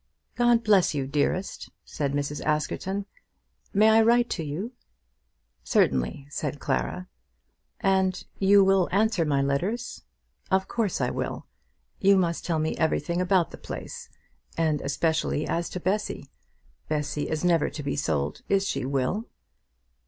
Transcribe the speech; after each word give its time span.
"God 0.33 0.63
bless 0.63 0.95
you, 0.95 1.05
dearest," 1.05 1.69
said 1.85 2.13
Mrs. 2.13 2.43
Askerton. 2.43 3.05
"May 3.71 3.89
I 3.89 4.01
write 4.01 4.31
to 4.31 4.43
you?" 4.43 4.71
"Certainly," 5.63 6.25
said 6.31 6.59
Clara. 6.59 7.07
"And 7.81 8.25
you 8.39 8.63
will 8.63 8.89
answer 8.91 9.25
my 9.25 9.43
letters?" 9.43 10.01
"Of 10.49 10.67
course 10.67 11.01
I 11.01 11.11
will. 11.11 11.45
You 11.99 12.17
must 12.17 12.43
tell 12.47 12.57
me 12.57 12.75
everything 12.77 13.21
about 13.21 13.51
the 13.51 13.59
place; 13.59 14.09
and 14.57 14.81
especially 14.81 15.47
as 15.47 15.69
to 15.69 15.79
Bessy. 15.79 16.31
Bessy 16.89 17.29
is 17.29 17.45
never 17.45 17.69
to 17.69 17.83
be 17.83 17.95
sold; 17.95 18.41
is 18.49 18.67
she, 18.67 18.83
Will?" 18.85 19.25